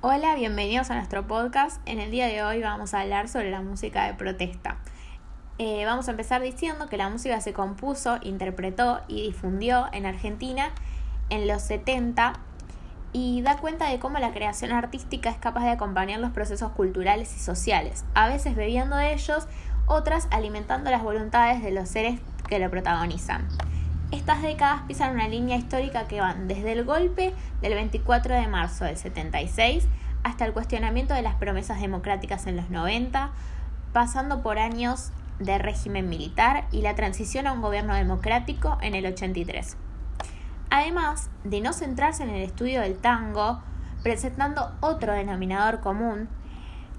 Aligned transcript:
Hola, 0.00 0.36
bienvenidos 0.36 0.92
a 0.92 0.94
nuestro 0.94 1.26
podcast. 1.26 1.80
En 1.84 1.98
el 1.98 2.12
día 2.12 2.28
de 2.28 2.44
hoy 2.44 2.62
vamos 2.62 2.94
a 2.94 3.00
hablar 3.00 3.28
sobre 3.28 3.50
la 3.50 3.62
música 3.62 4.06
de 4.06 4.14
protesta. 4.14 4.76
Eh, 5.58 5.84
vamos 5.86 6.06
a 6.06 6.12
empezar 6.12 6.40
diciendo 6.40 6.88
que 6.88 6.96
la 6.96 7.08
música 7.08 7.40
se 7.40 7.52
compuso, 7.52 8.20
interpretó 8.22 9.00
y 9.08 9.22
difundió 9.22 9.86
en 9.92 10.06
Argentina 10.06 10.70
en 11.30 11.48
los 11.48 11.62
70 11.62 12.34
y 13.12 13.42
da 13.42 13.56
cuenta 13.56 13.90
de 13.90 13.98
cómo 13.98 14.20
la 14.20 14.32
creación 14.32 14.70
artística 14.70 15.30
es 15.30 15.36
capaz 15.36 15.64
de 15.64 15.70
acompañar 15.70 16.20
los 16.20 16.30
procesos 16.30 16.70
culturales 16.70 17.34
y 17.34 17.40
sociales, 17.40 18.04
a 18.14 18.28
veces 18.28 18.54
bebiendo 18.54 18.94
de 18.94 19.14
ellos, 19.14 19.48
otras 19.86 20.28
alimentando 20.30 20.92
las 20.92 21.02
voluntades 21.02 21.60
de 21.60 21.72
los 21.72 21.88
seres 21.88 22.20
que 22.48 22.60
lo 22.60 22.70
protagonizan. 22.70 23.48
Estas 24.10 24.40
décadas 24.40 24.82
pisan 24.88 25.14
una 25.14 25.28
línea 25.28 25.58
histórica 25.58 26.08
que 26.08 26.22
van 26.22 26.48
desde 26.48 26.72
el 26.72 26.84
golpe 26.84 27.34
del 27.60 27.74
24 27.74 28.34
de 28.34 28.48
marzo 28.48 28.86
del 28.86 28.96
76 28.96 29.86
hasta 30.22 30.46
el 30.46 30.54
cuestionamiento 30.54 31.12
de 31.12 31.20
las 31.20 31.34
promesas 31.34 31.78
democráticas 31.80 32.46
en 32.46 32.56
los 32.56 32.70
90, 32.70 33.30
pasando 33.92 34.42
por 34.42 34.58
años 34.58 35.10
de 35.38 35.58
régimen 35.58 36.08
militar 36.08 36.66
y 36.72 36.80
la 36.80 36.94
transición 36.94 37.46
a 37.46 37.52
un 37.52 37.60
gobierno 37.60 37.94
democrático 37.94 38.78
en 38.80 38.94
el 38.94 39.04
83. 39.04 39.76
Además 40.70 41.28
de 41.44 41.60
no 41.60 41.74
centrarse 41.74 42.22
en 42.22 42.30
el 42.30 42.42
estudio 42.42 42.80
del 42.80 42.96
tango, 42.96 43.62
presentando 44.02 44.72
otro 44.80 45.12
denominador 45.12 45.80
común, 45.80 46.28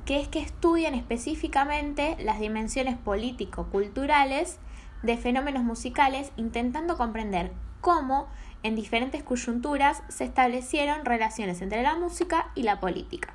que 0.05 0.21
es 0.21 0.27
que 0.27 0.41
estudian 0.41 0.93
específicamente 0.93 2.17
las 2.20 2.39
dimensiones 2.39 2.98
político-culturales 2.98 4.59
de 5.03 5.17
fenómenos 5.17 5.63
musicales 5.63 6.31
intentando 6.35 6.98
comprender 6.98 7.52
cómo 7.81 8.27
en 8.63 8.76
diferentes 8.76 9.23
coyunturas 9.23 10.03
se 10.09 10.26
establecieron 10.26 11.05
relaciones 11.05 11.62
entre 11.62 11.81
la 11.81 11.95
música 11.95 12.52
y 12.55 12.63
la 12.63 12.80
política. 12.80 13.34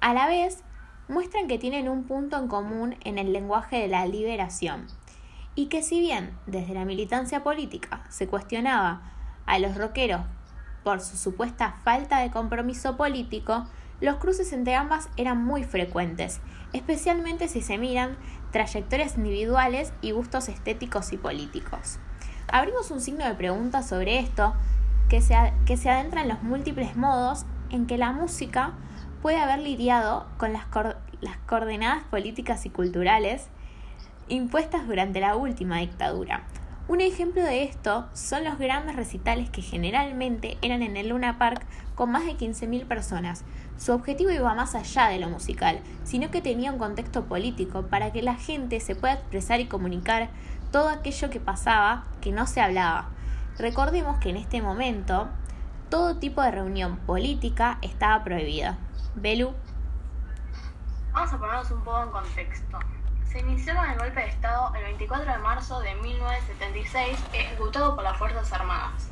A 0.00 0.14
la 0.14 0.26
vez, 0.26 0.62
muestran 1.08 1.48
que 1.48 1.58
tienen 1.58 1.88
un 1.88 2.04
punto 2.04 2.38
en 2.38 2.46
común 2.46 2.96
en 3.04 3.18
el 3.18 3.32
lenguaje 3.32 3.78
de 3.78 3.88
la 3.88 4.06
liberación, 4.06 4.86
y 5.56 5.66
que 5.66 5.82
si 5.82 6.00
bien 6.00 6.38
desde 6.46 6.74
la 6.74 6.84
militancia 6.84 7.42
política 7.42 8.04
se 8.08 8.28
cuestionaba 8.28 9.02
a 9.46 9.58
los 9.58 9.76
rockeros 9.76 10.22
por 10.84 11.00
su 11.00 11.16
supuesta 11.16 11.74
falta 11.84 12.20
de 12.20 12.30
compromiso 12.30 12.96
político, 12.96 13.66
los 14.00 14.16
cruces 14.16 14.52
entre 14.52 14.74
ambas 14.74 15.08
eran 15.16 15.44
muy 15.44 15.64
frecuentes, 15.64 16.40
especialmente 16.72 17.48
si 17.48 17.60
se 17.60 17.78
miran 17.78 18.16
trayectorias 18.50 19.16
individuales 19.16 19.92
y 20.00 20.12
gustos 20.12 20.48
estéticos 20.48 21.12
y 21.12 21.16
políticos. 21.16 21.98
Abrimos 22.52 22.90
un 22.90 23.00
signo 23.00 23.24
de 23.24 23.34
pregunta 23.34 23.82
sobre 23.82 24.18
esto 24.18 24.54
que 25.08 25.20
se, 25.20 25.34
que 25.66 25.74
adentra 25.88 26.22
en 26.22 26.28
los 26.28 26.42
múltiples 26.42 26.96
modos 26.96 27.44
en 27.70 27.86
que 27.86 27.98
la 27.98 28.12
música 28.12 28.72
puede 29.22 29.38
haber 29.38 29.58
lidiado 29.58 30.26
con 30.38 30.52
las 30.52 30.64
coordenadas 31.46 32.04
políticas 32.04 32.66
y 32.66 32.70
culturales 32.70 33.48
impuestas 34.28 34.86
durante 34.86 35.20
la 35.20 35.36
última 35.36 35.78
dictadura, 35.78 36.44
un 36.90 37.00
ejemplo 37.00 37.44
de 37.44 37.62
esto 37.62 38.08
son 38.14 38.42
los 38.42 38.58
grandes 38.58 38.96
recitales 38.96 39.48
que 39.48 39.62
generalmente 39.62 40.58
eran 40.60 40.82
en 40.82 40.96
el 40.96 41.10
Luna 41.10 41.38
Park 41.38 41.64
con 41.94 42.10
más 42.10 42.24
de 42.24 42.32
15.000 42.32 42.84
personas. 42.84 43.44
Su 43.78 43.92
objetivo 43.92 44.32
iba 44.32 44.52
más 44.56 44.74
allá 44.74 45.06
de 45.06 45.20
lo 45.20 45.28
musical, 45.28 45.78
sino 46.02 46.32
que 46.32 46.42
tenía 46.42 46.72
un 46.72 46.80
contexto 46.80 47.26
político 47.26 47.86
para 47.86 48.10
que 48.10 48.22
la 48.22 48.34
gente 48.34 48.80
se 48.80 48.96
pueda 48.96 49.14
expresar 49.14 49.60
y 49.60 49.66
comunicar 49.66 50.30
todo 50.72 50.88
aquello 50.88 51.30
que 51.30 51.38
pasaba 51.38 52.06
que 52.20 52.32
no 52.32 52.48
se 52.48 52.60
hablaba. 52.60 53.10
Recordemos 53.56 54.18
que 54.18 54.30
en 54.30 54.38
este 54.38 54.60
momento 54.60 55.28
todo 55.90 56.16
tipo 56.16 56.42
de 56.42 56.50
reunión 56.50 56.96
política 56.96 57.78
estaba 57.82 58.24
prohibida. 58.24 58.78
Belu. 59.14 59.52
Vamos 61.12 61.32
a 61.32 61.38
ponernos 61.38 61.70
un 61.70 61.84
poco 61.84 62.02
en 62.02 62.10
contexto. 62.10 62.78
Se 63.30 63.38
inició 63.38 63.76
con 63.76 63.88
el 63.88 63.96
golpe 63.96 64.22
de 64.22 64.26
Estado 64.26 64.74
el 64.74 64.82
24 64.82 65.32
de 65.32 65.38
marzo 65.38 65.78
de 65.78 65.94
1976, 65.94 67.16
ejecutado 67.32 67.94
por 67.94 68.02
las 68.02 68.18
Fuerzas 68.18 68.52
Armadas. 68.52 69.08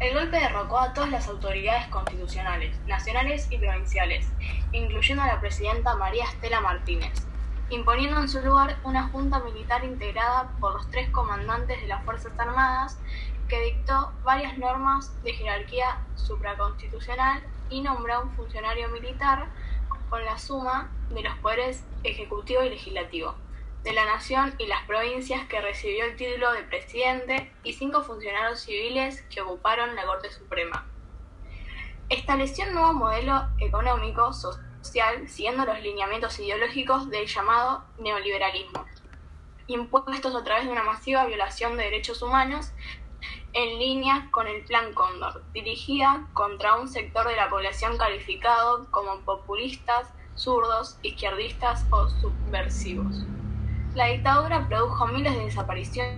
El 0.00 0.14
golpe 0.14 0.40
derrocó 0.40 0.80
a 0.80 0.92
todas 0.92 1.10
las 1.10 1.28
autoridades 1.28 1.86
constitucionales, 1.86 2.76
nacionales 2.88 3.46
y 3.52 3.58
provinciales, 3.58 4.28
incluyendo 4.72 5.22
a 5.22 5.28
la 5.28 5.40
presidenta 5.40 5.94
María 5.94 6.24
Estela 6.24 6.60
Martínez, 6.60 7.12
imponiendo 7.70 8.20
en 8.20 8.28
su 8.28 8.40
lugar 8.40 8.78
una 8.82 9.06
junta 9.10 9.38
militar 9.38 9.84
integrada 9.84 10.50
por 10.58 10.74
los 10.74 10.90
tres 10.90 11.08
comandantes 11.10 11.80
de 11.80 11.86
las 11.86 12.04
Fuerzas 12.04 12.32
Armadas 12.36 12.98
que 13.46 13.62
dictó 13.62 14.12
varias 14.24 14.58
normas 14.58 15.12
de 15.22 15.34
jerarquía 15.34 15.98
supraconstitucional 16.16 17.40
y 17.70 17.82
nombró 17.82 18.22
un 18.22 18.32
funcionario 18.32 18.88
militar 18.88 19.46
con 20.10 20.24
la 20.24 20.36
suma 20.36 20.90
de 21.10 21.22
los 21.22 21.38
poderes 21.38 21.84
ejecutivo 22.02 22.64
y 22.64 22.70
legislativo 22.70 23.36
de 23.82 23.92
la 23.92 24.04
Nación 24.04 24.54
y 24.58 24.66
las 24.66 24.84
provincias 24.86 25.46
que 25.48 25.60
recibió 25.60 26.04
el 26.04 26.16
título 26.16 26.52
de 26.52 26.62
presidente 26.62 27.52
y 27.64 27.72
cinco 27.72 28.02
funcionarios 28.02 28.60
civiles 28.60 29.22
que 29.22 29.40
ocuparon 29.40 29.96
la 29.96 30.06
Corte 30.06 30.30
Suprema. 30.30 30.86
Estableció 32.08 32.66
un 32.66 32.74
nuevo 32.74 32.92
modelo 32.92 33.48
económico 33.58 34.32
social 34.32 35.28
siguiendo 35.28 35.64
los 35.64 35.80
lineamientos 35.80 36.38
ideológicos 36.38 37.10
del 37.10 37.26
llamado 37.26 37.84
neoliberalismo, 37.98 38.84
impuestos 39.66 40.34
a 40.34 40.44
través 40.44 40.66
de 40.66 40.72
una 40.72 40.84
masiva 40.84 41.26
violación 41.26 41.76
de 41.76 41.84
derechos 41.84 42.22
humanos 42.22 42.72
en 43.52 43.78
línea 43.78 44.28
con 44.30 44.46
el 44.46 44.64
Plan 44.64 44.94
Cóndor, 44.94 45.42
dirigida 45.52 46.28
contra 46.32 46.76
un 46.76 46.88
sector 46.88 47.26
de 47.26 47.36
la 47.36 47.50
población 47.50 47.98
calificado 47.98 48.86
como 48.90 49.20
populistas, 49.20 50.08
zurdos, 50.36 50.98
izquierdistas 51.02 51.84
o 51.90 52.08
subversivos. 52.08 53.24
La 53.94 54.06
dictadura 54.06 54.66
produjo 54.68 55.06
miles 55.08 55.34
de 55.36 55.44
desapariciones, 55.44 56.16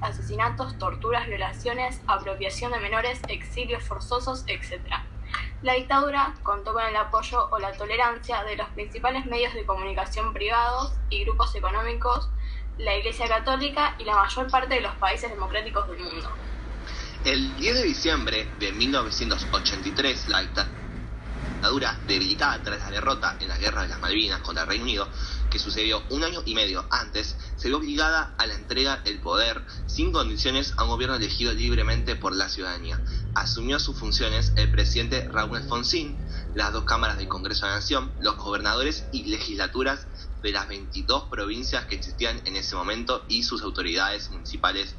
asesinatos, 0.00 0.78
torturas, 0.78 1.26
violaciones, 1.26 2.00
apropiación 2.06 2.72
de 2.72 2.80
menores, 2.80 3.20
exilios 3.28 3.82
forzosos, 3.82 4.44
etc. 4.46 4.80
La 5.60 5.74
dictadura 5.74 6.34
contó 6.42 6.72
con 6.72 6.82
el 6.82 6.96
apoyo 6.96 7.46
o 7.50 7.58
la 7.58 7.72
tolerancia 7.72 8.42
de 8.44 8.56
los 8.56 8.68
principales 8.70 9.26
medios 9.26 9.52
de 9.52 9.66
comunicación 9.66 10.32
privados 10.32 10.94
y 11.10 11.24
grupos 11.24 11.54
económicos, 11.54 12.30
la 12.78 12.96
Iglesia 12.96 13.28
Católica 13.28 13.96
y 13.98 14.04
la 14.04 14.16
mayor 14.16 14.50
parte 14.50 14.74
de 14.74 14.80
los 14.80 14.94
países 14.94 15.30
democráticos 15.30 15.86
del 15.88 15.98
mundo. 15.98 16.30
El 17.26 17.54
10 17.56 17.74
de 17.74 17.82
diciembre 17.82 18.48
de 18.58 18.72
1983, 18.72 20.28
la 20.28 20.40
dictadura, 20.40 21.98
debilitada 22.06 22.62
tras 22.62 22.80
la 22.80 22.90
derrota 22.90 23.36
en 23.40 23.48
la 23.48 23.58
Guerra 23.58 23.82
de 23.82 23.88
las 23.88 24.00
Malvinas 24.00 24.40
contra 24.40 24.64
el 24.64 24.68
Reino 24.68 24.84
Unido, 24.84 25.08
que 25.54 25.60
sucedió 25.60 26.02
un 26.10 26.24
año 26.24 26.42
y 26.44 26.56
medio 26.56 26.84
antes, 26.90 27.36
se 27.54 27.68
vio 27.68 27.76
obligada 27.76 28.34
a 28.38 28.46
la 28.48 28.54
entrega 28.54 28.96
del 29.04 29.20
poder 29.20 29.64
sin 29.86 30.10
condiciones 30.10 30.74
a 30.76 30.82
un 30.82 30.88
gobierno 30.88 31.14
elegido 31.14 31.52
libremente 31.52 32.16
por 32.16 32.34
la 32.34 32.48
ciudadanía. 32.48 33.00
Asumió 33.36 33.78
sus 33.78 33.96
funciones 33.96 34.52
el 34.56 34.72
presidente 34.72 35.28
Raúl 35.30 35.58
Alfonsín, 35.58 36.20
las 36.54 36.72
dos 36.72 36.82
cámaras 36.82 37.18
del 37.18 37.28
Congreso 37.28 37.66
de 37.66 37.70
la 37.70 37.76
Nación, 37.76 38.12
los 38.18 38.36
gobernadores 38.36 39.06
y 39.12 39.26
legislaturas 39.30 40.08
de 40.42 40.50
las 40.50 40.66
22 40.66 41.28
provincias 41.30 41.86
que 41.86 41.94
existían 41.94 42.42
en 42.46 42.56
ese 42.56 42.74
momento 42.74 43.24
y 43.28 43.44
sus 43.44 43.62
autoridades 43.62 44.32
municipales 44.32 44.96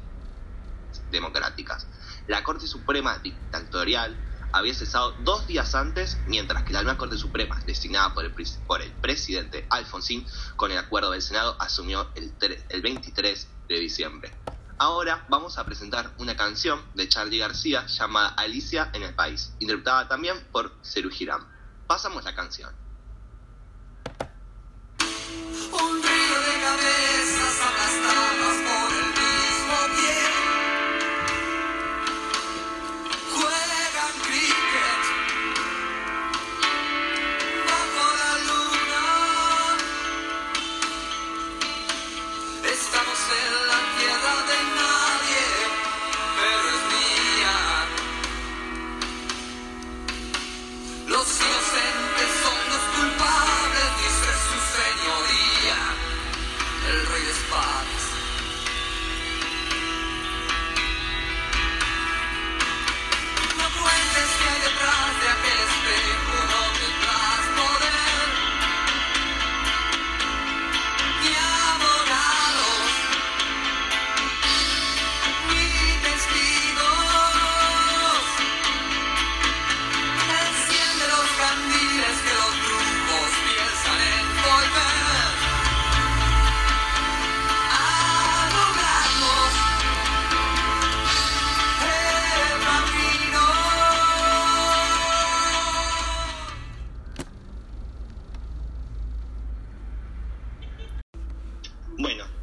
democráticas. 1.10 1.86
La 2.28 2.42
Corte 2.42 2.66
Suprema 2.66 3.18
Dictatorial 3.18 4.18
había 4.56 4.74
cesado 4.74 5.12
dos 5.20 5.46
días 5.46 5.74
antes, 5.74 6.18
mientras 6.26 6.62
que 6.64 6.72
la 6.72 6.82
nueva 6.82 6.98
Corte 6.98 7.18
Suprema, 7.18 7.60
designada 7.66 8.14
por 8.14 8.24
el, 8.24 8.92
presidente 9.00 9.66
Alfonsín, 9.70 10.26
con 10.56 10.72
el 10.72 10.78
acuerdo 10.78 11.10
del 11.10 11.22
Senado, 11.22 11.56
asumió 11.60 12.10
el, 12.14 12.34
el 12.70 12.82
23 12.82 13.48
de 13.68 13.78
diciembre. 13.78 14.32
Ahora 14.78 15.26
vamos 15.28 15.58
a 15.58 15.64
presentar 15.64 16.12
una 16.18 16.36
canción 16.36 16.82
de 16.94 17.08
Charlie 17.08 17.38
García 17.38 17.86
llamada 17.86 18.28
Alicia 18.28 18.90
en 18.92 19.02
el 19.02 19.14
País, 19.14 19.54
interpretada 19.58 20.08
también 20.08 20.36
por 20.52 20.72
Ceru 20.82 21.10
Girán. 21.10 21.46
Pasamos 21.86 22.24
la 22.24 22.34
canción. 22.34 22.85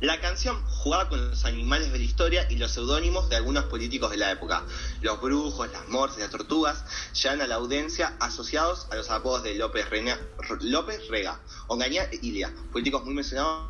La 0.03 0.19
canción 0.19 0.61
jugaba 0.65 1.07
con 1.07 1.29
los 1.29 1.45
animales 1.45 1.91
de 1.91 1.97
la 1.97 2.03
historia 2.03 2.45
y 2.49 2.57
los 2.57 2.71
seudónimos 2.71 3.29
de 3.29 3.37
algunos 3.37 3.65
políticos 3.65 4.11
de 4.11 4.17
la 4.17 4.31
época. 4.31 4.65
Los 5.01 5.21
brujos, 5.21 5.71
las 5.71 5.87
mortes, 5.87 6.19
las 6.19 6.29
tortugas 6.29 6.83
llegan 7.13 7.39
a 7.39 7.47
la 7.47 7.55
audiencia 7.55 8.17
asociados 8.19 8.87
a 8.91 8.95
los 8.95 9.09
apodos 9.09 9.43
de 9.43 9.55
López, 9.55 9.89
Reina, 9.89 10.19
López 10.59 11.07
Rega, 11.07 11.39
Ongaña 11.67 12.03
e 12.11 12.19
Ilia, 12.21 12.53
políticos 12.73 13.05
muy 13.05 13.13
mencionados 13.13 13.69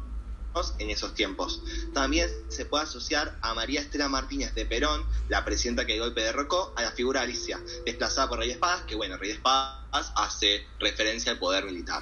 en 0.80 0.90
esos 0.90 1.14
tiempos. 1.14 1.62
También 1.94 2.30
se 2.48 2.66
puede 2.66 2.86
asociar 2.86 3.38
a 3.42 3.54
María 3.54 3.82
Estela 3.82 4.10
Martínez 4.10 4.56
de 4.56 4.66
Perón, 4.66 5.06
la 5.30 5.46
presidenta 5.46 5.86
que 5.86 5.96
el 5.96 6.00
golpe 6.00 6.22
derrocó, 6.22 6.74
a 6.76 6.82
la 6.82 6.92
figura 6.94 7.22
Alicia, 7.22 7.60
desplazada 7.86 8.30
por 8.30 8.40
Rey 8.40 8.48
de 8.48 8.54
Espadas, 8.56 8.84
que 8.84 8.96
bueno, 8.96 9.18
Rey 9.18 9.30
de 9.30 9.36
Espadas 9.36 10.12
hace 10.16 10.66
referencia 10.80 11.32
al 11.32 11.40
poder 11.40 11.66
militar. 11.66 12.02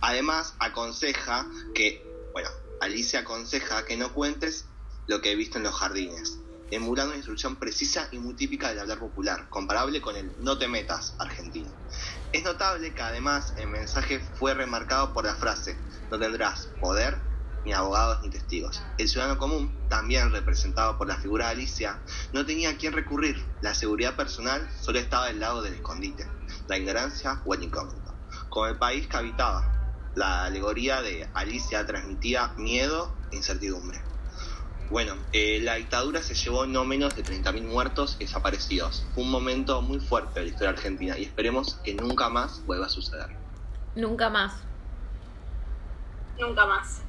Además, 0.00 0.54
aconseja 0.60 1.46
que, 1.74 2.06
bueno, 2.32 2.50
Alicia 2.80 3.20
aconseja 3.20 3.84
que 3.84 3.96
no 3.96 4.14
cuentes 4.14 4.66
lo 5.06 5.20
que 5.20 5.32
he 5.32 5.36
visto 5.36 5.58
en 5.58 5.64
los 5.64 5.74
jardines, 5.74 6.38
emulando 6.70 7.10
una 7.10 7.16
instrucción 7.16 7.56
precisa 7.56 8.08
y 8.12 8.18
muy 8.18 8.34
típica 8.34 8.68
del 8.68 8.78
hablar 8.78 9.00
popular, 9.00 9.48
comparable 9.48 10.00
con 10.00 10.16
el 10.16 10.32
no 10.38 10.58
te 10.58 10.68
metas 10.68 11.16
argentino. 11.18 11.72
Es 12.32 12.44
notable 12.44 12.94
que 12.94 13.02
además 13.02 13.54
el 13.56 13.68
mensaje 13.68 14.20
fue 14.20 14.54
remarcado 14.54 15.12
por 15.12 15.24
la 15.24 15.34
frase, 15.34 15.76
no 16.10 16.18
tendrás 16.18 16.68
poder 16.80 17.20
ni 17.64 17.72
abogados 17.72 18.20
ni 18.22 18.30
testigos. 18.30 18.80
El 18.96 19.08
ciudadano 19.08 19.38
común, 19.38 19.76
también 19.88 20.30
representado 20.30 20.96
por 20.98 21.08
la 21.08 21.16
figura 21.16 21.46
de 21.46 21.52
Alicia, 21.52 22.00
no 22.32 22.46
tenía 22.46 22.70
a 22.70 22.76
quién 22.76 22.92
recurrir. 22.92 23.44
La 23.60 23.74
seguridad 23.74 24.14
personal 24.14 24.70
solo 24.80 24.98
estaba 25.00 25.26
del 25.26 25.40
lado 25.40 25.62
del 25.62 25.74
escondite, 25.74 26.26
la 26.68 26.78
ignorancia 26.78 27.42
o 27.44 27.54
el 27.54 27.64
incógnito. 27.64 28.14
Como 28.50 28.66
el 28.66 28.78
país 28.78 29.08
que 29.08 29.16
habitaba, 29.16 29.77
la 30.14 30.44
alegoría 30.44 31.02
de 31.02 31.28
Alicia 31.34 31.86
transmitía 31.86 32.52
miedo 32.56 33.12
e 33.30 33.36
incertidumbre. 33.36 34.00
Bueno, 34.90 35.14
eh, 35.32 35.60
la 35.62 35.74
dictadura 35.74 36.22
se 36.22 36.34
llevó 36.34 36.66
no 36.66 36.84
menos 36.84 37.14
de 37.14 37.22
30.000 37.22 37.62
muertos 37.62 38.16
y 38.18 38.24
desaparecidos. 38.24 39.06
Fue 39.14 39.22
un 39.22 39.30
momento 39.30 39.82
muy 39.82 40.00
fuerte 40.00 40.40
de 40.40 40.46
la 40.46 40.50
historia 40.50 40.70
argentina 40.70 41.18
y 41.18 41.24
esperemos 41.24 41.74
que 41.84 41.94
nunca 41.94 42.30
más 42.30 42.64
vuelva 42.64 42.86
a 42.86 42.88
suceder. 42.88 43.28
Nunca 43.94 44.30
más. 44.30 44.54
Nunca 46.38 46.64
más. 46.64 47.02